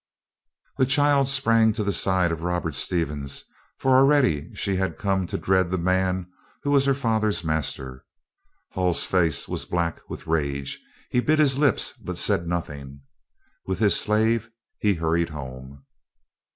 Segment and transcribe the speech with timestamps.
[0.79, 3.43] The child sprang to the side of Robert Stevens,
[3.77, 6.25] for already she had come to dread the man
[6.63, 8.03] who was her father's master.
[8.71, 10.79] Hull's face was black with rage.
[11.11, 13.01] He bit his lips, but said nothing.
[13.67, 15.85] With his slave, he hurried home.